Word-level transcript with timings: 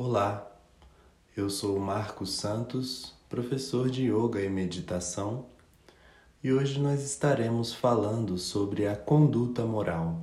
Olá, 0.00 0.48
eu 1.36 1.50
sou 1.50 1.76
Marcos 1.80 2.34
Santos, 2.34 3.16
professor 3.28 3.90
de 3.90 4.04
Yoga 4.04 4.40
e 4.40 4.48
Meditação, 4.48 5.46
e 6.40 6.52
hoje 6.52 6.80
nós 6.80 7.02
estaremos 7.02 7.74
falando 7.74 8.38
sobre 8.38 8.86
a 8.86 8.94
conduta 8.94 9.66
moral. 9.66 10.22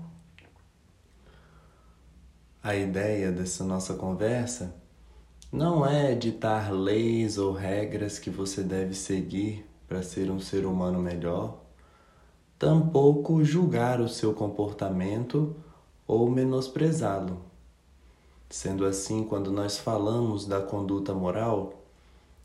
A 2.63 2.73
ideia 2.73 3.33
dessa 3.33 3.65
nossa 3.65 3.96
conversa 3.96 4.74
não 5.51 5.85
é 5.85 6.15
ditar 6.15 6.71
leis 6.71 7.37
ou 7.37 7.51
regras 7.51 8.17
que 8.17 8.29
você 8.29 8.63
deve 8.63 8.94
seguir 8.94 9.69
para 9.89 10.01
ser 10.01 10.31
um 10.31 10.39
ser 10.39 10.65
humano 10.65 10.99
melhor, 10.99 11.65
tampouco 12.57 13.44
julgar 13.44 13.99
o 13.99 14.07
seu 14.07 14.33
comportamento 14.33 15.53
ou 16.07 16.31
menosprezá-lo. 16.31 17.45
Sendo 18.49 18.85
assim, 18.85 19.23
quando 19.23 19.52
nós 19.52 19.77
falamos 19.77 20.45
da 20.45 20.61
conduta 20.61 21.13
moral, 21.13 21.83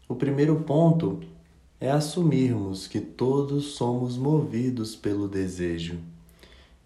o 0.09 0.15
primeiro 0.15 0.61
ponto 0.63 1.21
é 1.81 1.91
assumirmos 1.91 2.87
que 2.87 3.01
todos 3.01 3.73
somos 3.73 4.17
movidos 4.17 4.97
pelo 4.97 5.29
desejo 5.29 5.99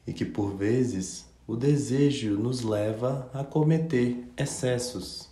e 0.06 0.12
que 0.12 0.25
por 0.25 0.55
vezes 0.55 1.27
o 1.47 1.56
desejo 1.56 2.37
nos 2.37 2.62
leva 2.62 3.30
a 3.33 3.42
cometer 3.42 4.27
excessos. 4.37 5.28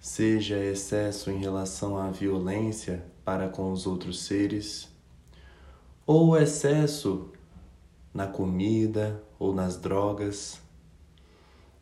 Seja 0.00 0.56
excesso 0.58 1.30
em 1.30 1.38
relação 1.38 1.96
à 1.98 2.10
violência 2.10 3.04
para 3.24 3.48
com 3.48 3.72
os 3.72 3.86
outros 3.86 4.22
seres, 4.22 4.88
ou 6.06 6.36
excesso 6.36 7.28
na 8.14 8.26
comida 8.26 9.20
ou 9.38 9.52
nas 9.52 9.76
drogas, 9.76 10.60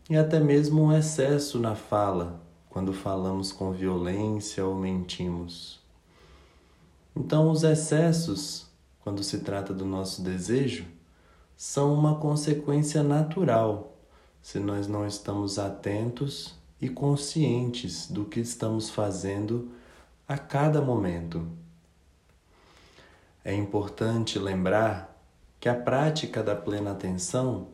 e 0.09 0.17
até 0.17 0.39
mesmo 0.39 0.83
um 0.83 0.93
excesso 0.97 1.59
na 1.59 1.75
fala, 1.75 2.41
quando 2.69 2.93
falamos 2.93 3.53
com 3.53 3.73
violência 3.73 4.65
ou 4.65 4.75
mentimos. 4.75 5.81
Então, 7.17 7.51
os 7.51 7.63
excessos, 7.63 8.67
quando 9.01 9.23
se 9.23 9.39
trata 9.39 9.73
do 9.73 9.85
nosso 9.85 10.21
desejo, 10.23 10.85
são 11.57 11.95
uma 11.95 12.17
consequência 12.17 13.03
natural 13.03 13.97
se 14.43 14.59
nós 14.59 14.87
não 14.87 15.07
estamos 15.07 15.59
atentos 15.59 16.55
e 16.81 16.89
conscientes 16.89 18.11
do 18.11 18.27
que 18.27 18.41
estamos 18.41 18.91
fazendo 18.91 19.71
a 20.29 20.37
cada 20.37 20.83
momento. 20.83 21.47
É 23.43 23.55
importante 23.55 24.39
lembrar 24.39 25.17
que 25.61 25.69
a 25.69 25.75
prática 25.75 26.43
da 26.43 26.55
plena 26.55 26.93
atenção 26.93 27.69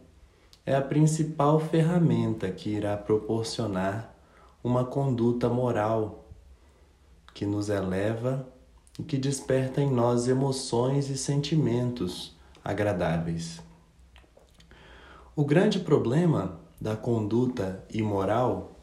é 0.71 0.77
a 0.77 0.81
principal 0.81 1.59
ferramenta 1.59 2.49
que 2.49 2.71
irá 2.71 2.97
proporcionar 2.97 4.15
uma 4.63 4.85
conduta 4.85 5.49
moral 5.49 6.25
que 7.35 7.45
nos 7.45 7.69
eleva 7.69 8.47
e 8.97 9.03
que 9.03 9.19
desperta 9.19 9.81
em 9.81 9.91
nós 9.91 10.29
emoções 10.29 11.11
e 11.11 11.19
sentimentos 11.19 12.37
agradáveis. 12.63 13.61
O 15.35 15.45
grande 15.45 15.81
problema 15.81 16.61
da 16.81 16.95
conduta 16.95 17.85
imoral 17.93 18.77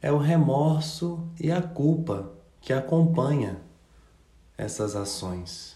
é 0.00 0.10
o 0.10 0.16
remorso 0.16 1.28
e 1.38 1.52
a 1.52 1.60
culpa 1.60 2.32
que 2.58 2.72
acompanha 2.72 3.60
essas 4.56 4.96
ações 4.96 5.75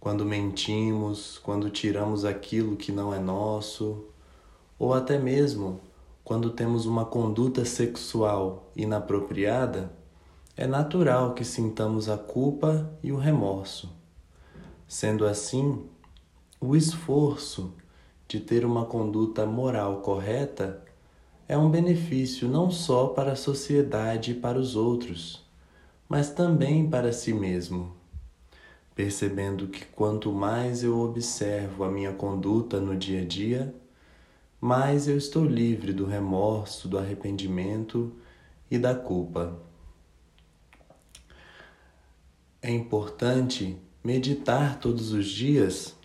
quando 0.00 0.24
mentimos, 0.24 1.38
quando 1.38 1.68
tiramos 1.68 2.24
aquilo 2.24 2.74
que 2.74 2.90
não 2.90 3.14
é 3.14 3.18
nosso, 3.18 4.06
ou 4.78 4.94
até 4.94 5.18
mesmo 5.18 5.78
quando 6.24 6.50
temos 6.50 6.86
uma 6.86 7.04
conduta 7.04 7.66
sexual 7.66 8.70
inapropriada, 8.74 9.92
é 10.56 10.66
natural 10.66 11.34
que 11.34 11.44
sintamos 11.44 12.08
a 12.08 12.16
culpa 12.16 12.90
e 13.02 13.12
o 13.12 13.18
remorso. 13.18 13.90
Sendo 14.88 15.26
assim, 15.26 15.84
o 16.58 16.74
esforço 16.74 17.74
de 18.26 18.40
ter 18.40 18.64
uma 18.64 18.86
conduta 18.86 19.44
moral 19.44 19.98
correta 19.98 20.82
é 21.46 21.58
um 21.58 21.70
benefício 21.70 22.48
não 22.48 22.70
só 22.70 23.08
para 23.08 23.32
a 23.32 23.36
sociedade 23.36 24.32
e 24.32 24.34
para 24.34 24.58
os 24.58 24.76
outros, 24.76 25.44
mas 26.08 26.30
também 26.30 26.88
para 26.88 27.12
si 27.12 27.34
mesmo 27.34 27.99
percebendo 29.00 29.66
que 29.66 29.86
quanto 29.86 30.30
mais 30.30 30.84
eu 30.84 30.98
observo 30.98 31.84
a 31.84 31.90
minha 31.90 32.12
conduta 32.12 32.78
no 32.78 32.94
dia 32.94 33.22
a 33.22 33.24
dia, 33.24 33.74
mais 34.60 35.08
eu 35.08 35.16
estou 35.16 35.42
livre 35.42 35.90
do 35.90 36.04
remorso, 36.04 36.86
do 36.86 36.98
arrependimento 36.98 38.12
e 38.70 38.78
da 38.78 38.94
culpa. 38.94 39.58
É 42.60 42.70
importante 42.70 43.78
meditar 44.04 44.78
todos 44.78 45.12
os 45.12 45.26
dias, 45.26 45.96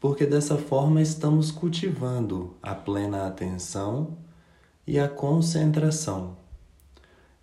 porque 0.00 0.24
dessa 0.24 0.56
forma 0.56 1.02
estamos 1.02 1.50
cultivando 1.50 2.56
a 2.62 2.74
plena 2.74 3.26
atenção 3.26 4.16
e 4.86 4.98
a 4.98 5.06
concentração. 5.06 6.45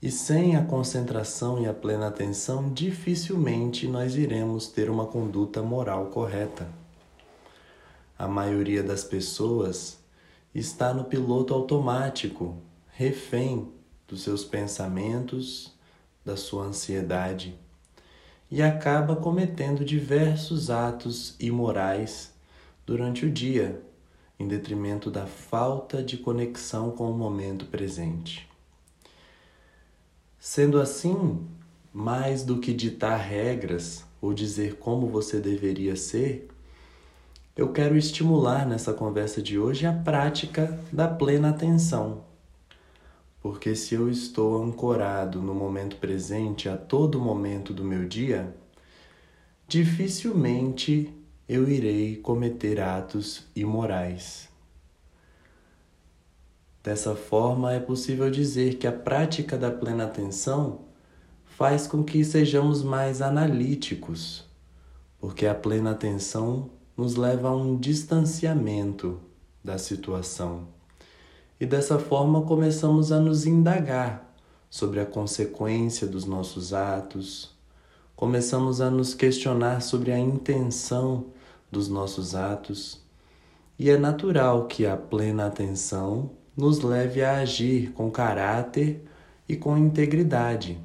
E 0.04 0.12
sem 0.12 0.58
a 0.58 0.66
concentração 0.66 1.62
e 1.62 1.66
a 1.66 1.74
plena 1.74 2.08
atenção, 2.08 2.70
dificilmente 2.74 3.88
nós 3.88 4.18
iremos 4.18 4.68
ter 4.68 4.90
uma 4.90 5.06
conduta 5.06 5.62
moral 5.64 6.08
correta. 6.08 6.68
A 8.20 8.28
maioria 8.28 8.84
das 8.84 9.06
pessoas 9.06 9.98
está 10.54 10.94
no 10.94 11.06
piloto 11.06 11.54
automático, 11.54 12.58
refém 12.92 13.72
dos 14.06 14.24
seus 14.24 14.44
pensamentos, 14.44 15.74
da 16.26 16.36
sua 16.36 16.66
ansiedade, 16.66 17.58
e 18.52 18.62
acaba 18.62 19.16
cometendo 19.16 19.86
diversos 19.86 20.70
atos 20.70 21.34
imorais 21.40 22.34
durante 22.86 23.26
o 23.26 23.32
dia, 23.32 23.82
em 24.38 24.50
detrimento 24.50 25.10
da 25.10 25.26
falta 25.26 26.04
de 26.04 26.18
conexão 26.18 26.92
com 26.92 27.10
o 27.10 27.18
momento 27.18 27.68
presente. 27.68 28.52
Sendo 30.46 30.78
assim, 30.78 31.40
mais 31.94 32.44
do 32.44 32.60
que 32.60 32.74
ditar 32.74 33.16
regras 33.16 34.04
ou 34.22 34.34
dizer 34.34 34.76
como 34.76 35.08
você 35.08 35.40
deveria 35.40 35.96
ser, 35.96 36.50
eu 37.56 37.72
quero 37.72 37.96
estimular 37.96 38.68
nessa 38.68 38.94
conversa 38.94 39.42
de 39.42 39.58
hoje 39.58 39.86
a 39.86 39.94
prática 39.94 40.78
da 40.92 41.08
plena 41.08 41.52
atenção. 41.52 42.26
Porque 43.42 43.74
se 43.74 43.96
eu 43.96 44.10
estou 44.10 44.62
ancorado 44.62 45.42
no 45.42 45.56
momento 45.56 45.96
presente 45.96 46.68
a 46.68 46.76
todo 46.76 47.22
momento 47.22 47.74
do 47.74 47.86
meu 47.86 48.06
dia, 48.06 48.54
dificilmente 49.66 51.10
eu 51.48 51.70
irei 51.70 52.18
cometer 52.18 52.82
atos 52.82 53.46
imorais. 53.56 54.53
Dessa 56.84 57.16
forma, 57.16 57.72
é 57.72 57.80
possível 57.80 58.30
dizer 58.30 58.76
que 58.76 58.86
a 58.86 58.92
prática 58.92 59.58
da 59.58 59.72
plena 59.72 60.04
atenção 60.04 60.82
faz 61.46 61.88
com 61.88 62.04
que 62.04 62.26
sejamos 62.26 62.84
mais 62.84 63.22
analíticos, 63.22 64.44
porque 65.18 65.48
a 65.48 65.56
plena 65.56 65.92
atenção 65.92 66.72
nos 66.98 67.16
leva 67.16 67.48
a 67.48 67.56
um 67.56 67.78
distanciamento 67.78 69.18
da 69.64 69.78
situação. 69.78 70.68
E 71.58 71.66
dessa 71.66 71.98
forma 71.98 72.42
começamos 72.42 73.14
a 73.14 73.20
nos 73.20 73.46
indagar 73.46 74.36
sobre 74.70 75.00
a 75.00 75.06
consequência 75.06 76.06
dos 76.06 76.26
nossos 76.26 76.74
atos, 76.74 77.56
começamos 78.14 78.82
a 78.82 78.92
nos 78.92 79.14
questionar 79.14 79.82
sobre 79.82 80.12
a 80.12 80.20
intenção 80.20 81.28
dos 81.72 81.88
nossos 81.88 82.36
atos, 82.36 83.02
e 83.80 83.90
é 83.90 83.98
natural 83.98 84.68
que 84.68 84.86
a 84.86 84.98
plena 84.98 85.48
atenção 85.48 86.43
nos 86.56 86.80
leve 86.82 87.24
a 87.24 87.38
agir 87.38 87.92
com 87.92 88.12
caráter 88.12 89.04
e 89.48 89.56
com 89.56 89.78
integridade, 89.78 90.80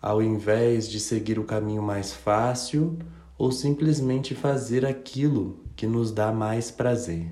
ao 0.00 0.22
invés 0.22 0.88
de 0.88 0.98
seguir 0.98 1.38
o 1.38 1.44
caminho 1.44 1.82
mais 1.82 2.12
fácil 2.12 2.98
ou 3.36 3.52
simplesmente 3.52 4.34
fazer 4.34 4.84
aquilo 4.84 5.60
que 5.76 5.86
nos 5.86 6.10
dá 6.10 6.32
mais 6.32 6.70
prazer. 6.70 7.30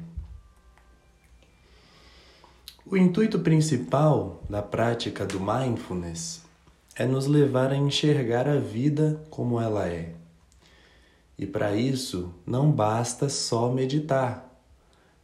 O 2.84 2.96
intuito 2.96 3.40
principal 3.40 4.44
da 4.48 4.62
prática 4.62 5.26
do 5.26 5.40
mindfulness 5.40 6.42
é 6.94 7.04
nos 7.04 7.26
levar 7.26 7.72
a 7.72 7.76
enxergar 7.76 8.48
a 8.48 8.58
vida 8.58 9.20
como 9.28 9.60
ela 9.60 9.88
é. 9.88 10.14
E 11.36 11.44
para 11.44 11.74
isso 11.74 12.32
não 12.46 12.70
basta 12.70 13.28
só 13.28 13.70
meditar 13.72 14.45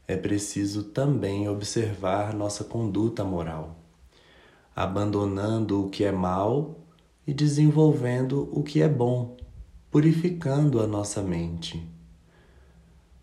é 0.07 0.17
preciso 0.17 0.85
também 0.85 1.49
observar 1.49 2.35
nossa 2.35 2.65
conduta 2.65 3.25
moral, 3.25 3.77
abandonando 4.75 5.87
o 5.87 5.91
que 5.91 6.05
é 6.05 6.13
mal 6.13 6.81
e 7.27 7.33
desenvolvendo 7.33 8.49
o 8.53 8.63
que 8.63 8.83
é 8.83 8.89
bom, 8.89 9.37
purificando 9.91 10.81
a 10.81 10.87
nossa 10.87 11.23
mente. 11.23 11.87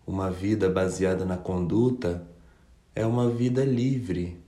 Uma 0.05 0.31
vida 0.31 0.69
baseada 0.69 1.25
na 1.25 1.37
conduta 1.37 2.27
é 2.95 3.05
uma 3.05 3.29
vida 3.29 3.63
livre, 3.63 4.41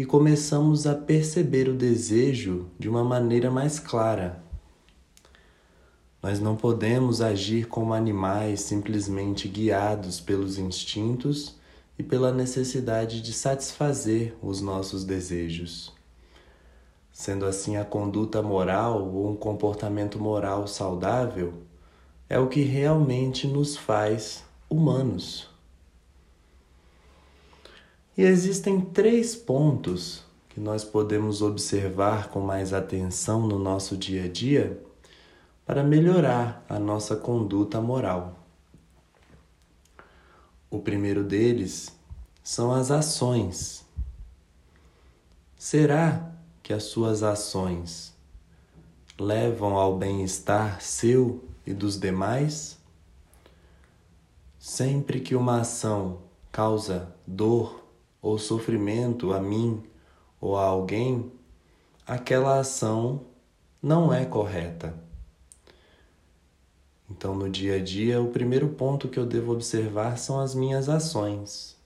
e 0.00 0.04
começamos 0.06 0.86
a 0.86 0.94
perceber 0.94 1.68
o 1.68 1.76
desejo 1.76 2.70
de 2.78 2.88
uma 2.88 3.04
maneira 3.04 3.50
mais 3.50 3.78
clara. 3.78 4.42
Nós 6.22 6.38
não 6.38 6.54
podemos 6.54 7.22
agir 7.22 7.66
como 7.66 7.94
animais 7.94 8.60
simplesmente 8.60 9.48
guiados 9.48 10.20
pelos 10.20 10.58
instintos 10.58 11.54
e 11.98 12.02
pela 12.02 12.30
necessidade 12.30 13.22
de 13.22 13.32
satisfazer 13.32 14.36
os 14.42 14.60
nossos 14.60 15.02
desejos. 15.02 15.92
Sendo 17.10 17.46
assim, 17.46 17.76
a 17.76 17.84
conduta 17.84 18.42
moral 18.42 19.10
ou 19.12 19.30
um 19.30 19.36
comportamento 19.36 20.18
moral 20.18 20.66
saudável 20.66 21.54
é 22.28 22.38
o 22.38 22.48
que 22.48 22.62
realmente 22.62 23.46
nos 23.46 23.76
faz 23.76 24.44
humanos. 24.68 25.48
E 28.16 28.22
existem 28.22 28.80
três 28.80 29.34
pontos 29.34 30.22
que 30.50 30.60
nós 30.60 30.84
podemos 30.84 31.40
observar 31.40 32.28
com 32.28 32.40
mais 32.40 32.74
atenção 32.74 33.46
no 33.46 33.58
nosso 33.58 33.96
dia 33.96 34.24
a 34.24 34.28
dia 34.28 34.80
para 35.64 35.82
melhorar 35.84 36.64
a 36.68 36.78
nossa 36.78 37.16
conduta 37.16 37.80
moral. 37.80 38.36
O 40.70 40.78
primeiro 40.78 41.24
deles 41.24 41.96
são 42.42 42.72
as 42.72 42.90
ações. 42.90 43.84
Será 45.56 46.32
que 46.62 46.72
as 46.72 46.84
suas 46.84 47.22
ações 47.22 48.14
levam 49.18 49.76
ao 49.76 49.96
bem-estar 49.96 50.80
seu 50.80 51.44
e 51.66 51.74
dos 51.74 51.98
demais? 51.98 52.78
Sempre 54.58 55.20
que 55.20 55.34
uma 55.34 55.60
ação 55.60 56.22
causa 56.52 57.14
dor 57.26 57.84
ou 58.22 58.38
sofrimento 58.38 59.32
a 59.32 59.40
mim 59.40 59.82
ou 60.40 60.56
a 60.56 60.64
alguém, 60.64 61.32
aquela 62.06 62.58
ação 62.58 63.26
não 63.82 64.12
é 64.12 64.24
correta. 64.24 65.09
Então, 67.10 67.34
no 67.34 67.50
dia 67.50 67.76
a 67.76 67.82
dia, 67.82 68.22
o 68.22 68.28
primeiro 68.28 68.68
ponto 68.68 69.08
que 69.08 69.18
eu 69.18 69.26
devo 69.26 69.52
observar 69.52 70.16
são 70.16 70.38
as 70.40 70.54
minhas 70.54 70.88
ações. 70.88 71.76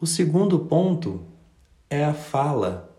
O 0.00 0.06
segundo 0.06 0.58
ponto 0.60 1.22
é 1.90 2.04
a 2.04 2.14
fala. 2.14 2.90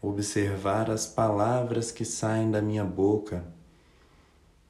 Observar 0.00 0.90
as 0.90 1.06
palavras 1.06 1.92
que 1.92 2.04
saem 2.04 2.50
da 2.50 2.62
minha 2.62 2.84
boca. 2.84 3.44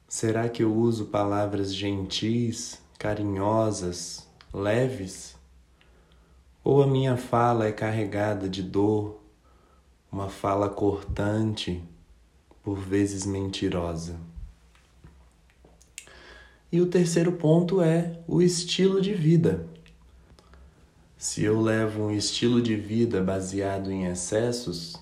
Será 0.07 0.47
que 0.47 0.63
eu 0.63 0.73
uso 0.73 1.05
palavras 1.05 1.73
gentis, 1.73 2.79
carinhosas, 2.99 4.27
leves? 4.53 5.35
Ou 6.63 6.83
a 6.83 6.87
minha 6.87 7.17
fala 7.17 7.67
é 7.67 7.71
carregada 7.71 8.49
de 8.49 8.61
dor, 8.63 9.19
uma 10.11 10.29
fala 10.29 10.69
cortante, 10.69 11.83
por 12.65 12.79
vezes 12.79 13.27
mentirosa? 13.27 14.15
E 16.71 16.81
o 16.81 16.87
terceiro 16.87 17.31
ponto 17.33 17.79
é 17.79 18.19
o 18.27 18.41
estilo 18.41 18.99
de 18.99 19.13
vida. 19.13 19.67
Se 21.15 21.43
eu 21.43 21.61
levo 21.61 22.05
um 22.05 22.11
estilo 22.11 22.59
de 22.59 22.75
vida 22.75 23.21
baseado 23.21 23.91
em 23.91 24.07
excessos, 24.07 24.99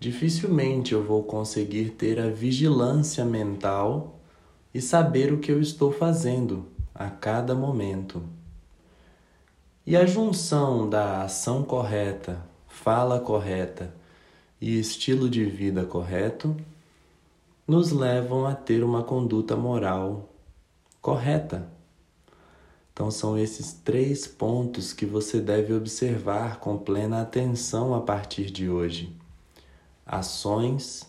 dificilmente 0.00 0.92
eu 0.92 1.04
vou 1.04 1.22
conseguir 1.22 1.90
ter 1.90 2.18
a 2.18 2.28
vigilância 2.28 3.24
mental 3.24 4.18
e 4.74 4.80
saber 4.82 5.32
o 5.32 5.38
que 5.38 5.52
eu 5.52 5.60
estou 5.60 5.92
fazendo 5.92 6.66
a 6.92 7.08
cada 7.08 7.54
momento. 7.54 8.24
E 9.86 9.96
a 9.96 10.04
junção 10.04 10.90
da 10.90 11.22
ação 11.22 11.62
correta, 11.62 12.44
fala 12.66 13.20
correta 13.20 13.94
e 14.60 14.80
estilo 14.80 15.30
de 15.30 15.44
vida 15.44 15.84
correto 15.84 16.56
nos 17.68 17.92
levam 17.92 18.46
a 18.46 18.54
ter 18.54 18.82
uma 18.82 19.02
conduta 19.02 19.54
moral 19.54 20.30
correta. 21.02 21.70
Então, 22.90 23.10
são 23.10 23.36
esses 23.38 23.74
três 23.74 24.26
pontos 24.26 24.94
que 24.94 25.04
você 25.04 25.38
deve 25.38 25.74
observar 25.74 26.60
com 26.60 26.78
plena 26.78 27.20
atenção 27.20 27.94
a 27.94 28.00
partir 28.00 28.50
de 28.50 28.70
hoje: 28.70 29.14
ações, 30.06 31.06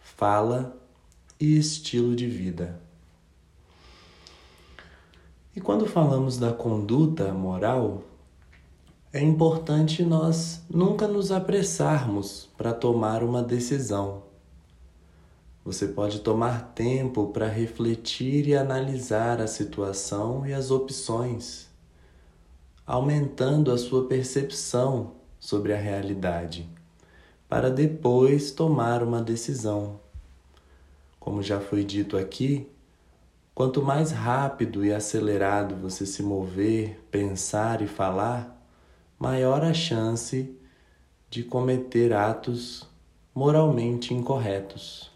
fala 0.00 0.76
e 1.38 1.56
estilo 1.56 2.16
de 2.16 2.26
vida. 2.26 2.80
E 5.54 5.60
quando 5.60 5.86
falamos 5.86 6.36
da 6.36 6.52
conduta 6.52 7.32
moral, 7.32 8.02
é 9.12 9.20
importante 9.20 10.02
nós 10.02 10.62
nunca 10.68 11.06
nos 11.06 11.30
apressarmos 11.30 12.48
para 12.56 12.74
tomar 12.74 13.22
uma 13.22 13.42
decisão. 13.42 14.31
Você 15.64 15.86
pode 15.86 16.18
tomar 16.20 16.72
tempo 16.74 17.28
para 17.28 17.46
refletir 17.46 18.48
e 18.48 18.56
analisar 18.56 19.40
a 19.40 19.46
situação 19.46 20.44
e 20.44 20.52
as 20.52 20.72
opções, 20.72 21.68
aumentando 22.84 23.70
a 23.70 23.78
sua 23.78 24.08
percepção 24.08 25.12
sobre 25.38 25.72
a 25.72 25.76
realidade, 25.76 26.68
para 27.48 27.70
depois 27.70 28.50
tomar 28.50 29.04
uma 29.04 29.22
decisão. 29.22 30.00
Como 31.20 31.40
já 31.44 31.60
foi 31.60 31.84
dito 31.84 32.16
aqui, 32.16 32.68
quanto 33.54 33.80
mais 33.80 34.10
rápido 34.10 34.84
e 34.84 34.92
acelerado 34.92 35.76
você 35.76 36.04
se 36.04 36.24
mover, 36.24 37.00
pensar 37.08 37.82
e 37.82 37.86
falar, 37.86 38.60
maior 39.16 39.62
a 39.62 39.72
chance 39.72 40.58
de 41.30 41.44
cometer 41.44 42.12
atos 42.12 42.84
moralmente 43.32 44.12
incorretos. 44.12 45.11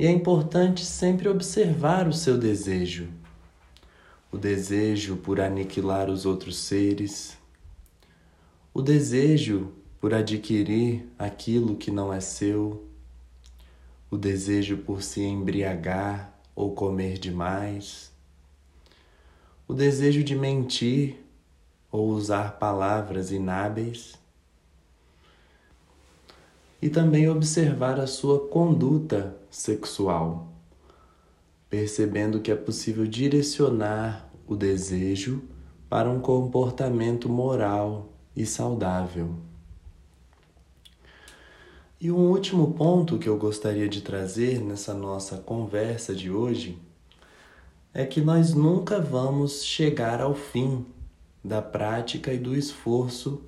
E 0.00 0.06
é 0.06 0.10
importante 0.10 0.82
sempre 0.82 1.28
observar 1.28 2.08
o 2.08 2.12
seu 2.14 2.38
desejo, 2.38 3.06
o 4.32 4.38
desejo 4.38 5.18
por 5.18 5.38
aniquilar 5.38 6.08
os 6.08 6.24
outros 6.24 6.56
seres, 6.56 7.36
o 8.72 8.80
desejo 8.80 9.70
por 10.00 10.14
adquirir 10.14 11.06
aquilo 11.18 11.76
que 11.76 11.90
não 11.90 12.10
é 12.10 12.18
seu, 12.18 12.88
o 14.10 14.16
desejo 14.16 14.78
por 14.78 15.02
se 15.02 15.20
embriagar 15.20 16.32
ou 16.56 16.74
comer 16.74 17.18
demais, 17.18 18.10
o 19.68 19.74
desejo 19.74 20.24
de 20.24 20.34
mentir 20.34 21.22
ou 21.92 22.08
usar 22.08 22.52
palavras 22.52 23.30
inábeis, 23.30 24.18
e 26.82 26.88
também 26.88 27.28
observar 27.28 28.00
a 28.00 28.06
sua 28.06 28.48
conduta 28.48 29.36
sexual, 29.50 30.52
percebendo 31.68 32.40
que 32.40 32.50
é 32.50 32.56
possível 32.56 33.06
direcionar 33.06 34.30
o 34.46 34.56
desejo 34.56 35.42
para 35.88 36.08
um 36.08 36.20
comportamento 36.20 37.28
moral 37.28 38.12
e 38.34 38.46
saudável. 38.46 39.34
E 42.00 42.10
um 42.10 42.30
último 42.30 42.72
ponto 42.72 43.18
que 43.18 43.28
eu 43.28 43.36
gostaria 43.36 43.88
de 43.88 44.00
trazer 44.00 44.58
nessa 44.60 44.94
nossa 44.94 45.36
conversa 45.36 46.14
de 46.14 46.30
hoje 46.30 46.78
é 47.92 48.06
que 48.06 48.22
nós 48.22 48.54
nunca 48.54 48.98
vamos 48.98 49.64
chegar 49.64 50.20
ao 50.22 50.34
fim 50.34 50.86
da 51.44 51.60
prática 51.60 52.32
e 52.32 52.38
do 52.38 52.56
esforço 52.56 53.42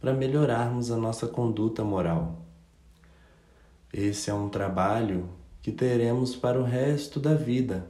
para 0.00 0.14
melhorarmos 0.14 0.90
a 0.90 0.96
nossa 0.96 1.26
conduta 1.26 1.84
moral. 1.84 2.47
Esse 3.92 4.28
é 4.30 4.34
um 4.34 4.50
trabalho 4.50 5.30
que 5.62 5.72
teremos 5.72 6.36
para 6.36 6.60
o 6.60 6.64
resto 6.64 7.18
da 7.18 7.34
vida. 7.34 7.88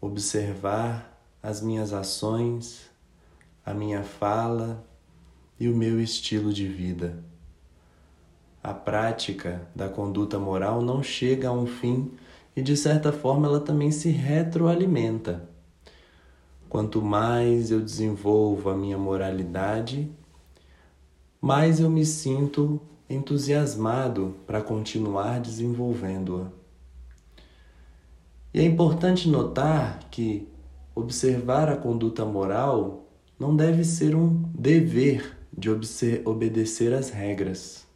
Observar 0.00 1.20
as 1.42 1.60
minhas 1.60 1.92
ações, 1.92 2.88
a 3.64 3.74
minha 3.74 4.04
fala 4.04 4.84
e 5.58 5.68
o 5.68 5.76
meu 5.76 6.00
estilo 6.00 6.52
de 6.52 6.68
vida. 6.68 7.22
A 8.62 8.72
prática 8.72 9.66
da 9.74 9.88
conduta 9.88 10.38
moral 10.38 10.80
não 10.80 11.02
chega 11.02 11.48
a 11.48 11.52
um 11.52 11.66
fim 11.66 12.12
e, 12.54 12.62
de 12.62 12.76
certa 12.76 13.12
forma, 13.12 13.48
ela 13.48 13.60
também 13.60 13.90
se 13.90 14.10
retroalimenta. 14.10 15.48
Quanto 16.68 17.02
mais 17.02 17.72
eu 17.72 17.80
desenvolvo 17.80 18.70
a 18.70 18.76
minha 18.76 18.98
moralidade, 18.98 20.10
mais 21.40 21.80
eu 21.80 21.90
me 21.90 22.04
sinto 22.04 22.80
entusiasmado 23.08 24.34
para 24.46 24.60
continuar 24.60 25.40
desenvolvendo-a. 25.40 26.50
E 28.52 28.60
é 28.60 28.64
importante 28.64 29.28
notar 29.28 30.00
que 30.10 30.48
observar 30.94 31.68
a 31.68 31.76
conduta 31.76 32.24
moral 32.24 33.06
não 33.38 33.54
deve 33.54 33.84
ser 33.84 34.16
um 34.16 34.42
dever 34.54 35.36
de 35.56 35.68
obedecer 36.24 36.92
às 36.92 37.10
regras. 37.10 37.86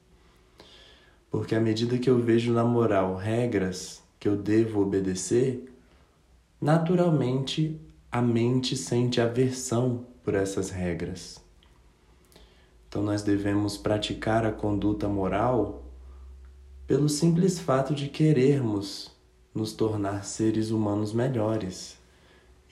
Porque 1.30 1.54
à 1.54 1.60
medida 1.60 1.98
que 1.98 2.10
eu 2.10 2.18
vejo 2.18 2.52
na 2.52 2.64
moral 2.64 3.16
regras 3.16 4.02
que 4.18 4.28
eu 4.28 4.36
devo 4.36 4.82
obedecer, 4.82 5.72
naturalmente 6.60 7.80
a 8.12 8.20
mente 8.20 8.76
sente 8.76 9.20
aversão 9.20 10.04
por 10.22 10.34
essas 10.34 10.70
regras. 10.70 11.40
Então, 12.90 13.04
nós 13.04 13.22
devemos 13.22 13.76
praticar 13.76 14.44
a 14.44 14.50
conduta 14.50 15.08
moral 15.08 15.84
pelo 16.88 17.08
simples 17.08 17.56
fato 17.56 17.94
de 17.94 18.08
querermos 18.08 19.12
nos 19.54 19.72
tornar 19.72 20.24
seres 20.24 20.72
humanos 20.72 21.12
melhores 21.12 21.96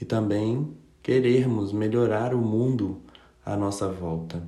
e 0.00 0.04
também 0.04 0.76
querermos 1.04 1.72
melhorar 1.72 2.34
o 2.34 2.38
mundo 2.38 3.00
à 3.46 3.56
nossa 3.56 3.88
volta. 3.88 4.42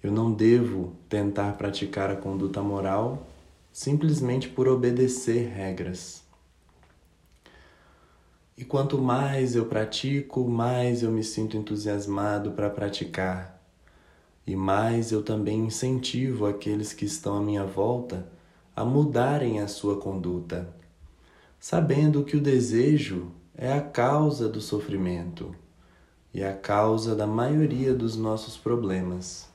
Eu 0.00 0.12
não 0.12 0.32
devo 0.32 0.92
tentar 1.08 1.54
praticar 1.54 2.08
a 2.08 2.14
conduta 2.14 2.62
moral 2.62 3.26
simplesmente 3.72 4.48
por 4.48 4.68
obedecer 4.68 5.48
regras. 5.48 6.22
E 8.56 8.64
quanto 8.64 8.98
mais 8.98 9.56
eu 9.56 9.66
pratico, 9.66 10.48
mais 10.48 11.02
eu 11.02 11.10
me 11.10 11.24
sinto 11.24 11.56
entusiasmado 11.56 12.52
para 12.52 12.70
praticar. 12.70 13.55
E 14.46 14.54
mais 14.54 15.10
eu 15.10 15.22
também 15.22 15.66
incentivo 15.66 16.46
aqueles 16.46 16.92
que 16.92 17.04
estão 17.04 17.36
à 17.36 17.40
minha 17.40 17.64
volta 17.64 18.26
a 18.76 18.84
mudarem 18.84 19.60
a 19.60 19.66
sua 19.66 19.98
conduta, 19.98 20.72
sabendo 21.58 22.22
que 22.22 22.36
o 22.36 22.40
desejo 22.40 23.32
é 23.56 23.72
a 23.72 23.80
causa 23.80 24.48
do 24.48 24.60
sofrimento 24.60 25.54
e 26.32 26.44
a 26.44 26.52
causa 26.52 27.16
da 27.16 27.26
maioria 27.26 27.94
dos 27.94 28.16
nossos 28.16 28.56
problemas. 28.56 29.48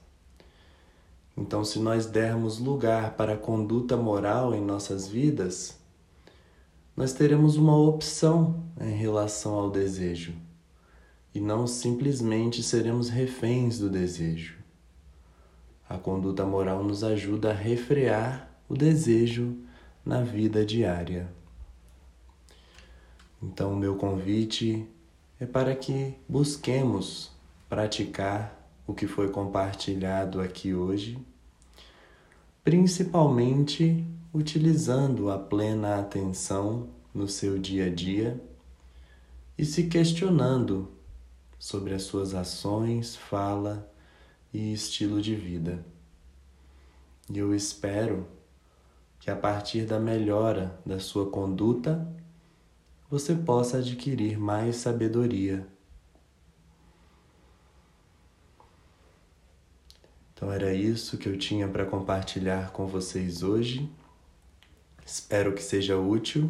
Então, 1.38 1.64
se 1.64 1.80
nós 1.80 2.08
dermos 2.08 2.60
lugar 2.60 3.16
para 3.16 3.34
a 3.34 3.38
conduta 3.38 3.96
moral 3.96 4.54
em 4.54 4.62
nossas 4.62 5.08
vidas, 5.08 5.80
nós 6.98 7.14
teremos 7.14 7.56
uma 7.56 7.78
opção 7.78 8.64
em 8.80 8.92
relação 8.92 9.54
ao 9.54 9.70
desejo 9.70 10.34
e 11.34 11.40
não 11.40 11.66
simplesmente 11.66 12.62
seremos 12.62 13.10
reféns 13.10 13.80
do 13.80 13.90
desejo. 13.90 14.61
A 15.92 15.98
conduta 15.98 16.46
moral 16.46 16.86
nos 16.86 17.04
ajuda 17.04 17.50
a 17.50 17.54
refrear 17.54 18.50
o 18.70 18.78
desejo 18.78 19.58
na 20.06 20.22
vida 20.22 20.66
diária. 20.66 21.30
Então, 23.44 23.74
o 23.74 23.76
meu 23.76 23.98
convite 23.98 24.88
é 25.38 25.46
para 25.46 25.76
que 25.76 26.14
busquemos 26.30 27.30
praticar 27.68 28.58
o 28.88 28.94
que 28.94 29.06
foi 29.06 29.32
compartilhado 29.32 30.40
aqui 30.40 30.74
hoje, 30.74 31.20
principalmente 32.64 34.08
utilizando 34.34 35.30
a 35.30 35.38
plena 35.38 36.00
atenção 36.00 36.88
no 37.14 37.28
seu 37.28 37.60
dia 37.60 37.88
a 37.88 37.90
dia 37.90 38.42
e 39.58 39.66
se 39.66 39.88
questionando 39.88 40.90
sobre 41.60 41.94
as 41.94 42.04
suas 42.04 42.34
ações, 42.34 43.18
fala 43.18 43.91
e 44.54 44.74
estilo 44.74 45.22
de 45.22 45.36
vida. 45.36 45.86
E 47.30 47.38
eu 47.38 47.56
espero 47.56 48.28
que 49.20 49.30
a 49.30 49.36
partir 49.36 49.86
da 49.86 50.00
melhora 50.00 50.80
da 50.86 51.00
sua 51.00 51.30
conduta 51.30 52.08
você 53.10 53.36
possa 53.36 53.78
adquirir 53.78 54.40
mais 54.40 54.78
sabedoria. 54.78 55.68
Então 60.34 60.52
era 60.52 60.74
isso 60.74 61.18
que 61.18 61.30
eu 61.30 61.38
tinha 61.38 61.68
para 61.68 61.86
compartilhar 61.86 62.72
com 62.72 62.88
vocês 62.88 63.44
hoje. 63.44 63.88
Espero 65.06 65.54
que 65.54 65.62
seja 65.62 65.98
útil. 65.98 66.50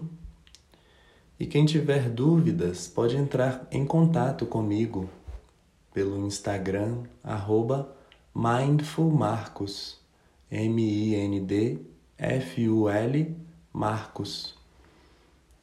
E 1.40 1.46
quem 1.46 1.66
tiver 1.66 2.10
dúvidas 2.10 2.88
pode 2.88 3.18
entrar 3.18 3.68
em 3.72 3.86
contato 3.86 4.46
comigo 4.46 5.10
pelo 5.94 6.18
Instagram 6.26 7.04
mindfulmarcos 8.34 10.00
M-I-N-D-F-U-L 10.50 11.86
Marcos. 13.72 14.56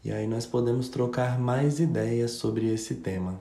E 0.02 0.10
aí 0.10 0.26
nós 0.26 0.46
podemos 0.46 0.88
trocar 0.88 1.38
mais 1.38 1.78
ideias 1.78 2.30
sobre 2.32 2.72
esse 2.72 2.94
tema. 2.96 3.38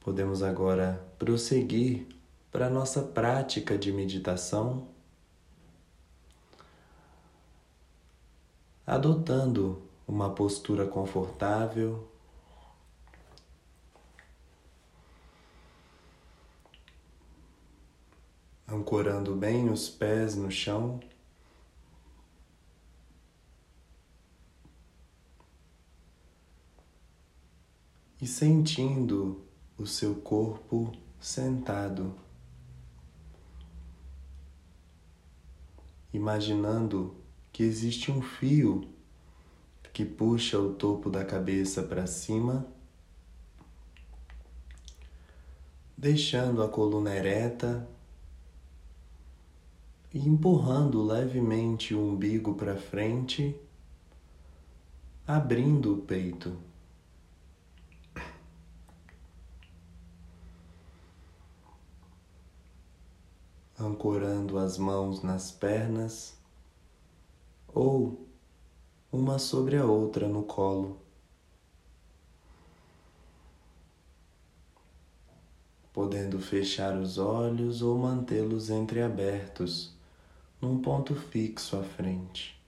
Podemos 0.00 0.42
agora 0.42 1.00
prosseguir 1.18 2.08
para 2.50 2.66
a 2.66 2.70
nossa 2.70 3.02
prática 3.02 3.78
de 3.78 3.92
meditação 3.92 4.88
adotando 8.86 9.82
uma 10.06 10.30
postura 10.30 10.86
confortável. 10.86 12.08
Ancorando 18.68 19.34
bem 19.36 19.68
os 19.68 19.88
pés 19.88 20.34
no 20.34 20.50
chão. 20.50 20.98
E 28.20 28.26
sentindo 28.26 29.44
o 29.78 29.86
seu 29.86 30.16
corpo 30.16 30.90
sentado, 31.20 32.14
imaginando 36.12 37.14
que 37.52 37.62
existe 37.62 38.10
um 38.10 38.22
fio 38.22 38.88
que 39.96 40.04
puxa 40.04 40.58
o 40.58 40.74
topo 40.74 41.08
da 41.08 41.24
cabeça 41.24 41.82
para 41.82 42.06
cima, 42.06 42.66
deixando 45.96 46.62
a 46.62 46.68
coluna 46.68 47.14
ereta 47.14 47.88
e 50.16 50.26
empurrando 50.26 51.02
levemente 51.02 51.94
o 51.94 52.00
umbigo 52.00 52.54
para 52.54 52.74
frente, 52.74 53.54
abrindo 55.26 55.92
o 55.92 55.98
peito. 55.98 56.56
Ancorando 63.78 64.56
as 64.58 64.78
mãos 64.78 65.22
nas 65.22 65.52
pernas 65.52 66.34
ou 67.68 68.26
uma 69.12 69.38
sobre 69.38 69.76
a 69.76 69.84
outra 69.84 70.26
no 70.26 70.44
colo. 70.44 70.98
Podendo 75.92 76.38
fechar 76.38 76.96
os 76.96 77.18
olhos 77.18 77.82
ou 77.82 77.98
mantê-los 77.98 78.70
entreabertos 78.70 79.95
num 80.66 80.82
ponto 80.82 81.14
fixo 81.14 81.78
à 81.78 81.82
frente. 81.84 82.60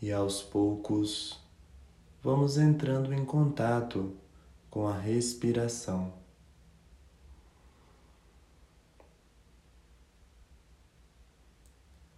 E 0.00 0.12
aos 0.12 0.42
poucos 0.42 1.40
vamos 2.22 2.56
entrando 2.56 3.12
em 3.12 3.24
contato 3.24 4.14
com 4.70 4.86
a 4.86 4.96
respiração. 4.96 6.22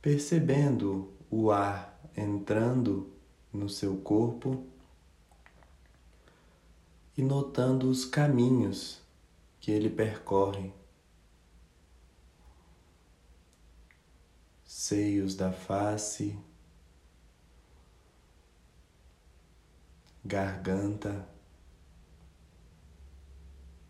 percebendo 0.03 1.13
o 1.29 1.51
ar 1.51 2.01
entrando 2.17 3.13
no 3.53 3.69
seu 3.69 3.97
corpo 3.97 4.65
e 7.17 7.23
notando 7.23 7.89
os 7.89 8.05
caminhos 8.05 9.01
que 9.59 9.71
ele 9.71 9.89
percorre. 9.89 10.73
Seios 14.65 15.35
da 15.35 15.51
face, 15.51 16.39
garganta, 20.25 21.27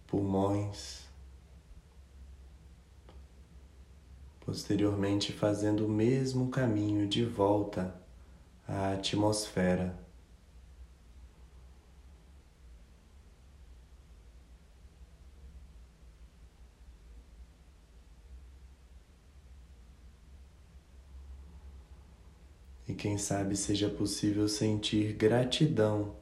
pulmões. 0.06 1.06
posteriormente 4.46 5.32
fazendo 5.32 5.86
o 5.86 5.88
mesmo 5.88 6.48
caminho 6.50 7.08
de 7.08 7.24
volta 7.24 8.00
à 8.66 8.92
atmosfera. 8.92 10.05
quem 22.96 23.18
sabe 23.18 23.56
seja 23.56 23.88
possível 23.88 24.48
sentir 24.48 25.12
gratidão 25.12 26.16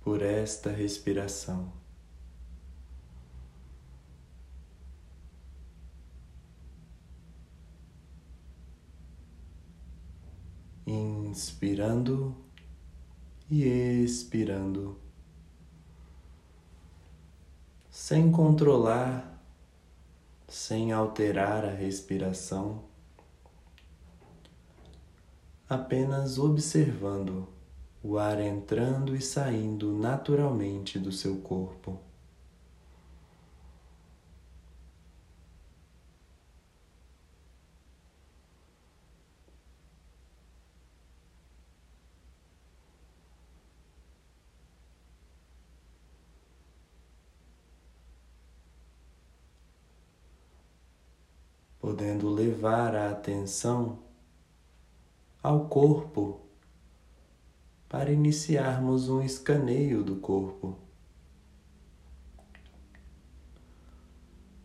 por 0.00 0.20
esta 0.20 0.70
respiração. 0.70 1.72
Inspirando 10.84 12.36
e 13.48 13.62
expirando, 13.62 14.98
sem 17.88 18.32
controlar, 18.32 19.40
sem 20.48 20.90
alterar 20.90 21.64
a 21.64 21.70
respiração 21.70 22.89
apenas 25.70 26.36
observando 26.36 27.46
o 28.02 28.18
ar 28.18 28.40
entrando 28.40 29.14
e 29.14 29.20
saindo 29.20 29.92
naturalmente 29.92 30.98
do 30.98 31.12
seu 31.12 31.36
corpo. 31.36 31.96
podendo 51.78 52.28
levar 52.28 52.94
a 52.94 53.10
atenção 53.10 54.09
ao 55.42 55.68
corpo 55.68 56.40
para 57.88 58.12
iniciarmos 58.12 59.08
um 59.08 59.22
escaneio 59.22 60.04
do 60.04 60.16
corpo, 60.16 60.78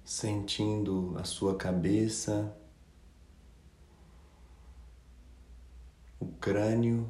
sentindo 0.04 1.16
a 1.18 1.24
sua 1.24 1.56
cabeça, 1.56 2.56
o 6.20 6.28
crânio, 6.28 7.10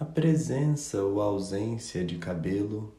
a 0.00 0.04
presença 0.04 1.02
ou 1.02 1.20
ausência 1.20 2.04
de 2.04 2.18
cabelo. 2.18 2.97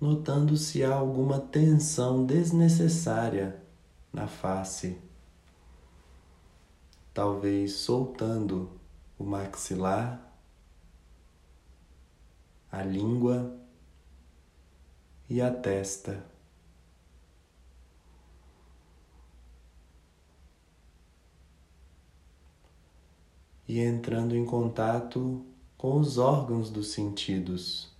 Notando 0.00 0.56
se 0.56 0.84
há 0.84 0.94
alguma 0.94 1.38
tensão 1.38 2.24
desnecessária 2.24 3.62
na 4.12 4.26
face, 4.26 4.98
talvez 7.12 7.74
soltando 7.74 8.70
o 9.18 9.24
maxilar, 9.24 10.20
a 12.70 12.82
língua 12.82 13.56
e 15.28 15.40
a 15.40 15.50
testa. 15.50 16.24
E 23.66 23.80
entrando 23.80 24.36
em 24.36 24.44
contato 24.44 25.44
com 25.78 25.98
os 25.98 26.18
órgãos 26.18 26.68
dos 26.68 26.88
sentidos. 26.88 27.93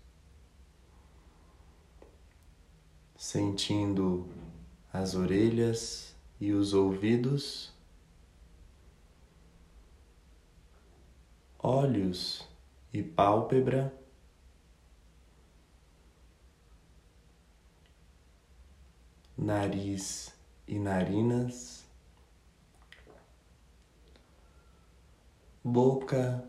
Sentindo 3.24 4.28
as 4.92 5.14
orelhas 5.14 6.14
e 6.38 6.52
os 6.52 6.74
ouvidos, 6.74 7.72
olhos 11.58 12.46
e 12.92 13.02
pálpebra. 13.02 13.98
Nariz 19.38 20.34
e 20.68 20.78
narinas, 20.78 21.86
boca 25.64 26.46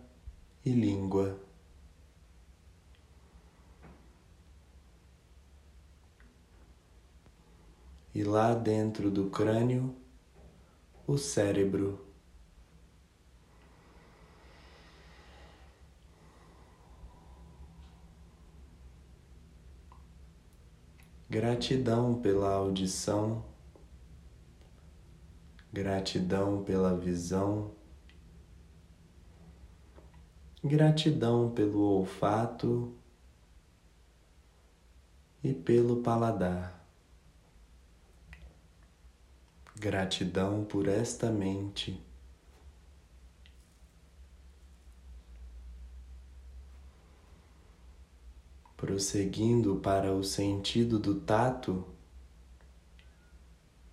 e 0.66 0.72
língua. 0.72 1.45
E 8.16 8.24
lá 8.24 8.56
dentro 8.56 9.12
do 9.12 9.30
crânio, 9.30 9.94
o 11.06 11.18
cérebro. 11.18 12.00
Gratidão 21.30 22.22
pela 22.22 22.54
audição, 22.54 23.44
gratidão 25.74 26.64
pela 26.64 26.96
visão, 26.96 27.72
gratidão 30.64 31.52
pelo 31.52 31.82
olfato 31.82 32.96
e 35.44 35.54
pelo 35.54 36.02
paladar. 36.02 36.85
Gratidão 39.78 40.64
por 40.64 40.88
esta 40.88 41.30
mente. 41.30 42.02
Prosseguindo 48.78 49.76
para 49.78 50.14
o 50.14 50.24
sentido 50.24 50.98
do 50.98 51.16
tato, 51.20 51.86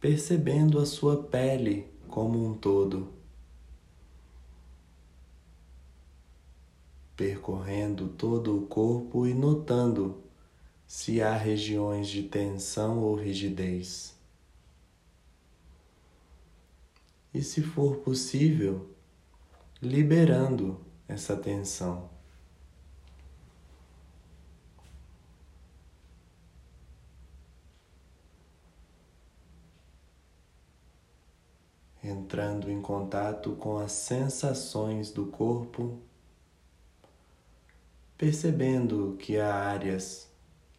percebendo 0.01 0.79
a 0.79 0.87
sua 0.87 1.25
pele 1.25 1.90
como 2.09 2.47
um 2.47 2.55
todo, 2.55 3.12
percorrendo 7.16 8.09
todo 8.09 8.57
o 8.57 8.66
corpo 8.66 9.27
e 9.27 9.35
notando 9.35 10.23
se 10.87 11.21
há 11.21 11.37
regiões 11.37 12.09
de 12.09 12.23
tensão 12.23 13.01
ou 13.01 13.16
rigidez. 13.16 14.12
E, 17.33 17.42
se 17.42 17.62
for 17.62 17.97
possível, 17.99 18.90
liberando 19.81 20.81
essa 21.09 21.37
tensão. 21.37 22.11
Entrando 32.03 32.71
em 32.71 32.83
contato 32.83 33.53
com 33.57 33.79
as 33.79 33.92
sensações 33.92 35.11
do 35.11 35.27
corpo, 35.27 36.01
percebendo 38.18 39.16
que 39.18 39.38
há 39.38 39.55
áreas 39.55 40.29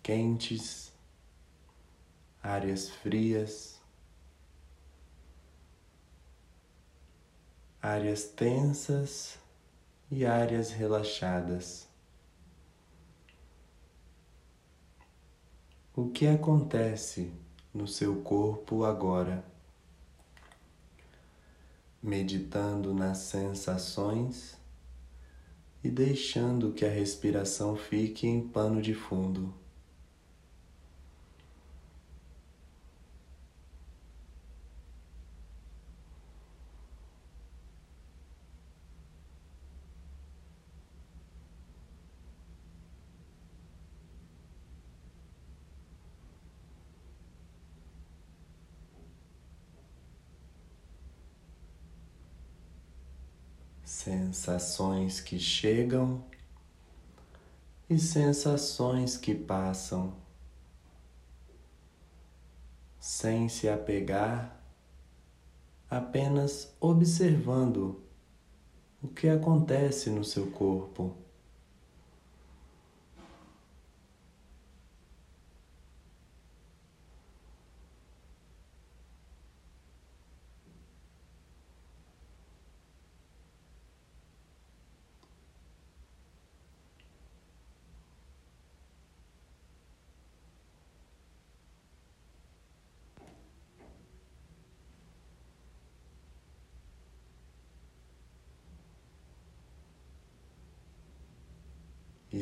quentes, 0.02 0.92
áreas 2.42 2.90
frias, 2.90 3.82
áreas 7.84 8.24
tensas 8.24 9.38
e 10.10 10.26
áreas 10.26 10.72
relaxadas. 10.72 11.86
O 15.94 16.08
que 16.10 16.26
acontece 16.26 17.34
no 17.74 17.86
seu 17.86 18.22
corpo 18.22 18.86
agora? 18.86 19.44
Meditando 22.02 22.94
nas 22.94 23.18
sensações 23.18 24.58
e 25.84 25.90
deixando 25.90 26.72
que 26.72 26.86
a 26.86 26.90
respiração 26.90 27.76
fique 27.76 28.26
em 28.26 28.48
pano 28.48 28.82
de 28.82 28.94
fundo. 28.94 29.54
Sensações 54.34 55.22
que 55.22 55.38
chegam 55.38 56.24
e 57.88 58.00
sensações 58.00 59.16
que 59.16 59.36
passam, 59.36 60.12
sem 63.00 63.48
se 63.48 63.70
apegar, 63.70 64.60
apenas 65.88 66.74
observando 66.80 68.02
o 69.04 69.08
que 69.08 69.30
acontece 69.30 70.10
no 70.10 70.24
seu 70.24 70.50
corpo. 70.50 71.16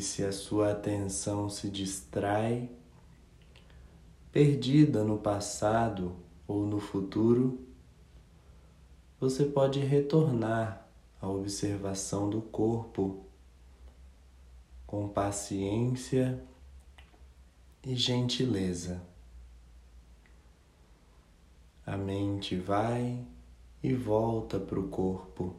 Se 0.02 0.24
a 0.24 0.32
sua 0.32 0.72
atenção 0.72 1.50
se 1.50 1.70
distrai, 1.70 2.70
perdida 4.32 5.04
no 5.04 5.18
passado 5.18 6.16
ou 6.48 6.66
no 6.66 6.80
futuro, 6.80 7.60
você 9.20 9.46
pode 9.46 9.80
retornar 9.80 10.88
à 11.22 11.30
observação 11.30 12.30
do 12.30 12.42
corpo 12.42 13.26
com 14.88 15.08
paciência 15.08 16.44
e 17.84 17.96
gentileza. 17.96 19.02
A 21.86 21.96
mente 21.96 22.56
vai 22.56 23.24
e 23.84 23.94
volta 23.94 24.60
para 24.60 24.80
o 24.80 24.88
corpo 24.88 25.56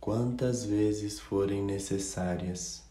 quantas 0.00 0.64
vezes 0.64 1.20
forem 1.20 1.62
necessárias. 1.62 2.89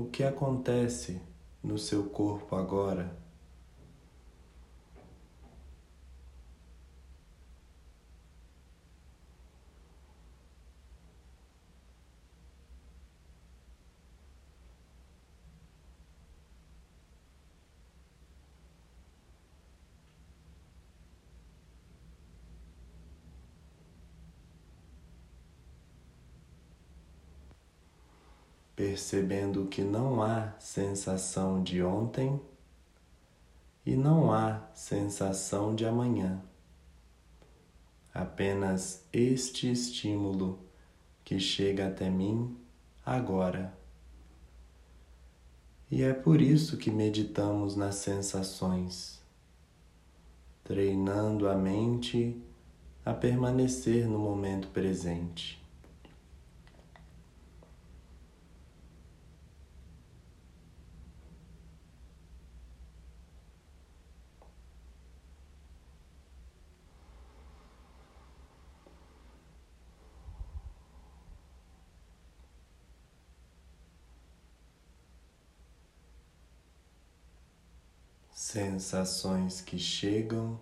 O 0.00 0.06
que 0.06 0.24
acontece 0.24 1.20
no 1.62 1.76
seu 1.76 2.04
corpo 2.04 2.56
agora? 2.56 3.14
Percebendo 28.80 29.66
que 29.66 29.82
não 29.82 30.22
há 30.22 30.54
sensação 30.58 31.62
de 31.62 31.82
ontem 31.82 32.40
e 33.84 33.94
não 33.94 34.32
há 34.32 34.70
sensação 34.72 35.74
de 35.74 35.84
amanhã. 35.84 36.40
Apenas 38.14 39.04
este 39.12 39.70
estímulo 39.70 40.58
que 41.22 41.38
chega 41.38 41.88
até 41.88 42.08
mim 42.08 42.56
agora. 43.04 43.70
E 45.90 46.02
é 46.02 46.14
por 46.14 46.40
isso 46.40 46.78
que 46.78 46.90
meditamos 46.90 47.76
nas 47.76 47.96
sensações, 47.96 49.20
treinando 50.64 51.50
a 51.50 51.54
mente 51.54 52.34
a 53.04 53.12
permanecer 53.12 54.08
no 54.08 54.18
momento 54.18 54.68
presente. 54.68 55.59
Sensações 78.50 79.60
que 79.60 79.78
chegam 79.78 80.58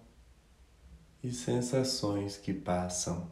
e 1.24 1.32
sensações 1.32 2.36
que 2.36 2.52
passam. 2.52 3.26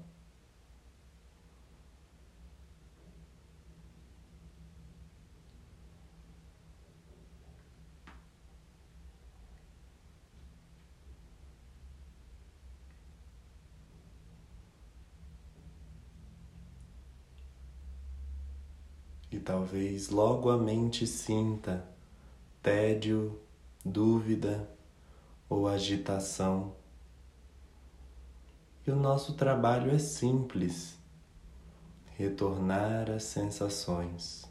E 19.31 19.39
talvez 19.39 20.09
logo 20.09 20.49
a 20.49 20.57
mente 20.57 21.07
sinta 21.07 21.87
tédio 22.63 23.39
dúvida 23.87 24.69
ou 25.49 25.69
agitação. 25.69 26.75
E 28.85 28.91
o 28.91 28.97
nosso 28.97 29.35
trabalho 29.35 29.91
é 29.93 29.99
simples: 29.99 30.99
retornar 32.17 33.11
às 33.11 33.23
sensações. 33.23 34.45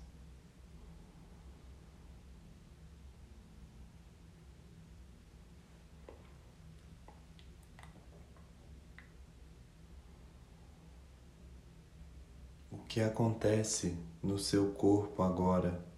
O 12.71 12.78
que 12.88 13.02
acontece 13.02 13.98
no 14.24 14.39
seu 14.39 14.71
corpo 14.71 15.21
agora? 15.21 15.94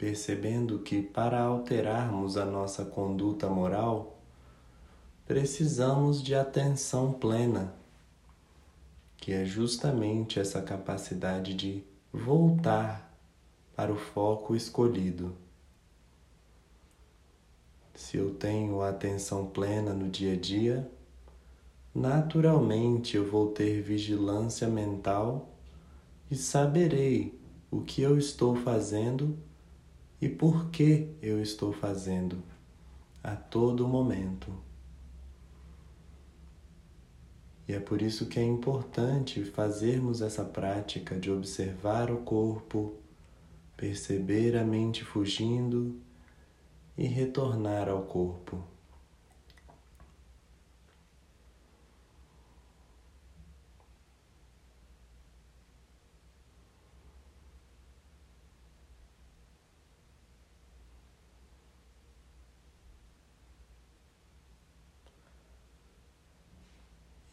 Percebendo 0.00 0.78
que 0.78 1.02
para 1.02 1.42
alterarmos 1.42 2.38
a 2.38 2.46
nossa 2.46 2.86
conduta 2.86 3.50
moral, 3.50 4.18
precisamos 5.26 6.22
de 6.22 6.34
atenção 6.34 7.12
plena, 7.12 7.74
que 9.18 9.30
é 9.30 9.44
justamente 9.44 10.40
essa 10.40 10.62
capacidade 10.62 11.52
de 11.52 11.84
voltar 12.10 13.14
para 13.76 13.92
o 13.92 13.96
foco 13.96 14.56
escolhido. 14.56 15.36
Se 17.94 18.16
eu 18.16 18.32
tenho 18.32 18.80
atenção 18.80 19.44
plena 19.48 19.92
no 19.92 20.08
dia 20.08 20.32
a 20.32 20.36
dia, 20.36 20.90
naturalmente 21.94 23.18
eu 23.18 23.30
vou 23.30 23.48
ter 23.48 23.82
vigilância 23.82 24.66
mental 24.66 25.50
e 26.30 26.36
saberei 26.36 27.38
o 27.70 27.82
que 27.82 28.00
eu 28.00 28.16
estou 28.16 28.56
fazendo 28.56 29.36
e 30.20 30.28
por 30.28 30.70
que 30.70 31.08
eu 31.22 31.40
estou 31.40 31.72
fazendo 31.72 32.42
a 33.22 33.34
todo 33.34 33.88
momento. 33.88 34.52
E 37.66 37.72
é 37.72 37.78
por 37.78 38.02
isso 38.02 38.26
que 38.26 38.38
é 38.38 38.42
importante 38.42 39.44
fazermos 39.44 40.20
essa 40.20 40.44
prática 40.44 41.16
de 41.16 41.30
observar 41.30 42.10
o 42.10 42.18
corpo, 42.18 42.94
perceber 43.76 44.56
a 44.56 44.64
mente 44.64 45.04
fugindo 45.04 45.96
e 46.98 47.06
retornar 47.06 47.88
ao 47.88 48.02
corpo. 48.02 48.62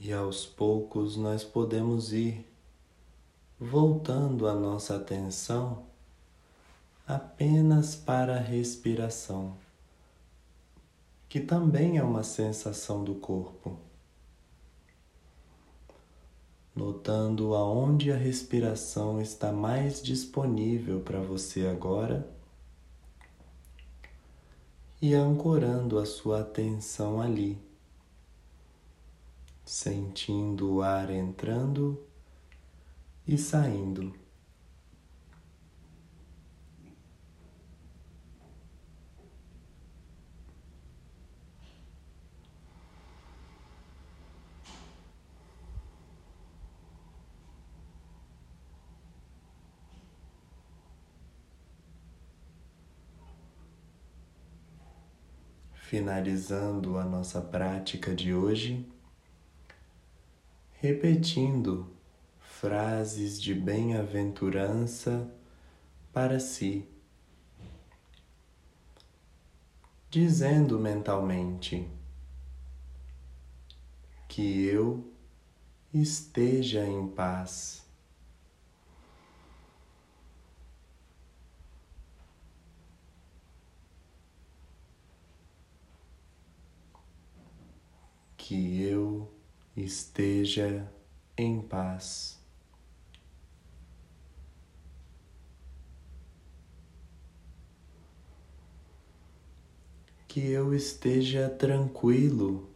E 0.07 0.13
aos 0.13 0.45
poucos 0.45 1.17
nós 1.17 1.43
podemos 1.43 2.13
ir 2.13 2.49
voltando 3.59 4.47
a 4.47 4.55
nossa 4.55 4.95
atenção 4.95 5.83
apenas 7.05 7.93
para 7.93 8.37
a 8.37 8.39
respiração, 8.39 9.57
que 11.27 11.41
também 11.41 11.97
é 11.97 12.03
uma 12.03 12.23
sensação 12.23 13.03
do 13.03 13.15
corpo. 13.15 13.77
notando 16.73 17.53
aonde 17.53 18.09
a 18.09 18.15
respiração 18.15 19.19
está 19.19 19.51
mais 19.51 20.01
disponível 20.01 21.01
para 21.01 21.19
você 21.19 21.67
agora 21.67 22.29
e 25.01 25.13
ancorando 25.13 25.99
a 25.99 26.05
sua 26.05 26.41
atenção 26.41 27.19
ali, 27.19 27.66
sentindo 29.67 30.75
o 30.75 30.81
ar 30.81 31.09
entrando 31.09 32.01
e 33.27 33.37
saindo. 33.37 34.13
finalizando 55.87 56.97
a 56.97 57.05
nossa 57.05 57.39
prática 57.39 58.13
de 58.13 58.33
hoje, 58.33 58.85
repetindo 60.87 61.91
frases 62.39 63.41
de 63.41 63.53
bem-aventurança 63.53 65.29
para 66.13 66.39
si, 66.39 66.87
dizendo 70.09 70.79
mentalmente 70.79 71.85
que 74.29 74.63
eu 74.65 75.11
esteja 75.93 76.85
em 76.85 77.05
paz. 77.05 77.85
que 88.37 88.81
eu 88.81 89.36
esteja 89.77 90.91
em 91.37 91.61
paz. 91.61 92.39
Que 100.27 100.39
eu 100.49 100.73
esteja 100.73 101.47
tranquilo. 101.49 102.67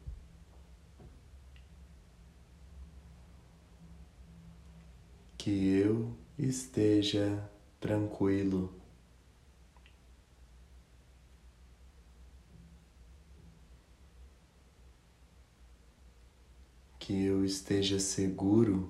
Que 5.38 5.50
eu 5.80 6.16
esteja 6.38 7.50
tranquilo. 7.80 8.81
Que 17.12 17.26
eu 17.26 17.44
esteja 17.44 18.00
seguro, 18.00 18.90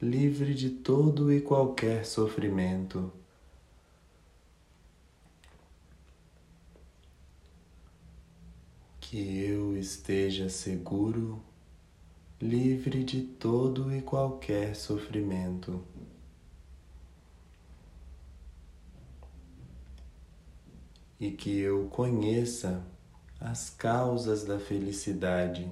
livre 0.00 0.54
de 0.54 0.70
todo 0.70 1.32
e 1.32 1.40
qualquer 1.40 2.04
sofrimento. 2.04 3.12
Que 9.00 9.44
eu 9.44 9.76
esteja 9.76 10.48
seguro, 10.48 11.40
livre 12.40 13.04
de 13.04 13.22
todo 13.22 13.94
e 13.94 14.02
qualquer 14.02 14.74
sofrimento. 14.74 15.80
E 21.20 21.30
que 21.30 21.56
eu 21.56 21.86
conheça 21.86 22.84
as 23.38 23.70
causas 23.70 24.42
da 24.42 24.58
felicidade. 24.58 25.70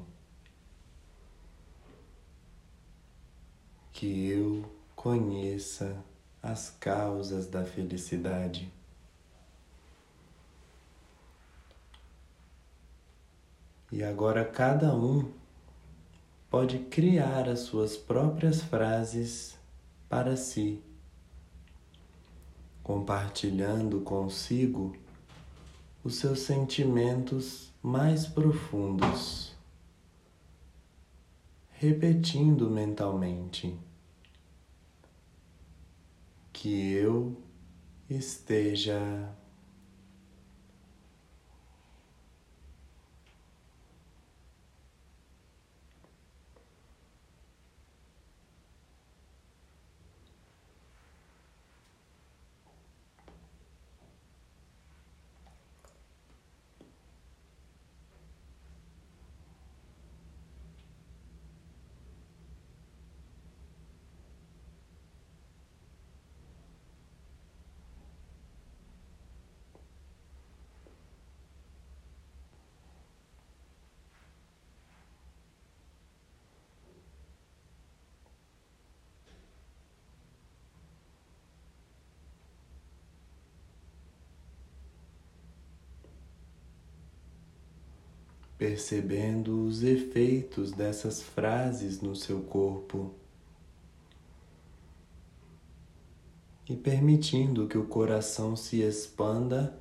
Que 4.01 4.31
eu 4.31 4.65
conheça 4.97 5.95
as 6.43 6.71
causas 6.81 7.47
da 7.47 7.67
felicidade. 7.67 8.73
E 13.93 14.03
agora 14.03 14.43
cada 14.43 14.97
um 14.97 15.31
pode 16.49 16.79
criar 16.79 17.47
as 17.47 17.59
suas 17.61 17.95
próprias 17.95 18.63
frases 18.63 19.59
para 20.09 20.35
si, 20.35 20.83
compartilhando 22.83 24.01
consigo 24.01 24.97
os 26.03 26.15
seus 26.15 26.41
sentimentos 26.41 27.71
mais 27.83 28.27
profundos, 28.27 29.55
repetindo 31.73 32.71
mentalmente 32.71 33.79
que 36.61 36.93
eu 36.93 37.43
esteja 38.07 39.35
percebendo 88.61 89.65
os 89.65 89.83
efeitos 89.83 90.71
dessas 90.71 91.23
frases 91.23 92.03
no 92.03 92.15
seu 92.15 92.43
corpo 92.43 93.15
e 96.69 96.77
permitindo 96.77 97.67
que 97.67 97.79
o 97.79 97.87
coração 97.87 98.55
se 98.55 98.83
expanda 98.83 99.81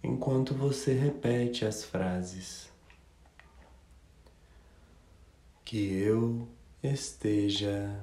enquanto 0.00 0.54
você 0.54 0.94
repete 0.94 1.64
as 1.64 1.82
frases. 1.82 2.70
Que 5.64 5.92
eu 5.92 6.46
esteja 6.84 8.00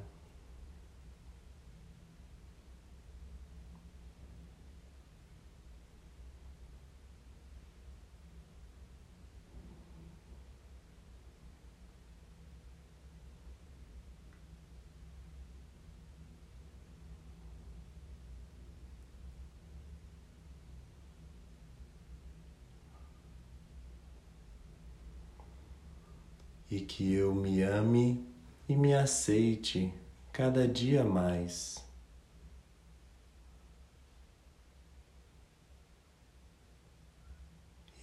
e 26.69 26.79
que 26.79 27.13
eu 27.13 27.33
me 27.33 27.61
ame 27.63 28.23
e 28.67 28.75
me 28.75 28.93
aceite 28.93 29.93
cada 30.31 30.67
dia 30.67 31.03
mais. 31.03 31.83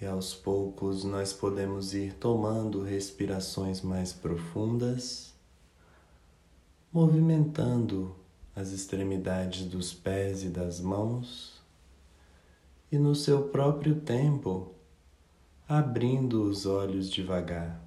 E 0.01 0.05
aos 0.05 0.35
poucos 0.35 1.05
nós 1.05 1.33
podemos 1.33 1.95
ir 1.95 2.15
tomando 2.15 2.83
respirações 2.83 3.81
mais 3.81 4.13
profundas, 4.13 5.33
movimentando 6.93 8.15
as 8.55 8.73
extremidades 8.73 9.65
dos 9.65 9.95
pés 9.95 10.43
e 10.43 10.49
das 10.49 10.81
mãos, 10.81 11.63
e 12.91 12.99
no 12.99 13.15
seu 13.15 13.49
próprio 13.49 14.01
tempo, 14.01 14.75
abrindo 15.69 16.43
os 16.43 16.67
olhos 16.67 17.11
devagar. 17.11 17.86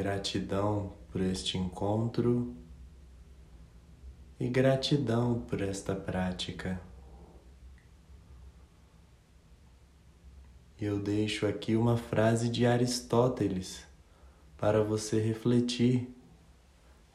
Gratidão 0.00 0.94
por 1.12 1.20
este 1.20 1.58
encontro 1.58 2.56
e 4.40 4.48
gratidão 4.48 5.42
por 5.42 5.60
esta 5.60 5.94
prática. 5.94 6.80
Eu 10.80 10.98
deixo 10.98 11.46
aqui 11.46 11.76
uma 11.76 11.98
frase 11.98 12.48
de 12.48 12.64
Aristóteles 12.64 13.82
para 14.56 14.82
você 14.82 15.20
refletir, 15.20 16.08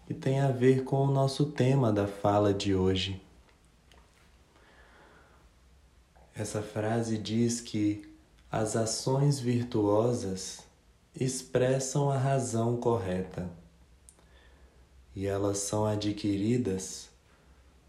que 0.06 0.14
tem 0.14 0.40
a 0.40 0.52
ver 0.52 0.84
com 0.84 1.08
o 1.08 1.12
nosso 1.12 1.48
tema 1.48 1.92
da 1.92 2.06
fala 2.06 2.54
de 2.54 2.76
hoje. 2.76 3.20
Essa 6.36 6.62
frase 6.62 7.18
diz 7.18 7.60
que 7.60 8.08
as 8.52 8.76
ações 8.76 9.40
virtuosas 9.40 10.65
expressam 11.18 12.10
a 12.10 12.18
razão 12.18 12.76
correta 12.76 13.50
e 15.16 15.26
elas 15.26 15.60
são 15.60 15.86
adquiridas 15.86 17.10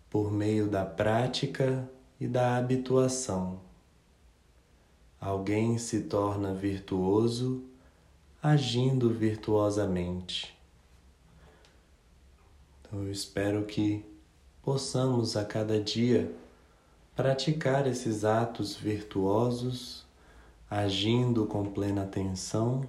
por 0.08 0.30
meio 0.30 0.68
da 0.68 0.84
prática 0.84 1.88
e 2.20 2.28
da 2.28 2.56
habituação. 2.56 3.60
Alguém 5.20 5.76
se 5.76 6.02
torna 6.02 6.54
virtuoso 6.54 7.64
agindo 8.40 9.10
virtuosamente. 9.10 10.56
Então 12.80 13.02
eu 13.02 13.10
espero 13.10 13.64
que 13.64 14.04
possamos 14.62 15.36
a 15.36 15.44
cada 15.44 15.80
dia 15.80 16.32
praticar 17.16 17.88
esses 17.88 18.24
atos 18.24 18.76
virtuosos, 18.76 20.06
agindo 20.70 21.46
com 21.46 21.64
plena 21.64 22.04
atenção 22.04 22.86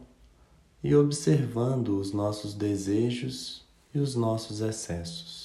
e 0.84 0.96
observando 0.96 2.00
os 2.00 2.14
nossos 2.14 2.54
desejos 2.54 3.66
e 3.94 4.00
os 4.00 4.16
nossos 4.16 4.62
excessos. 4.62 5.37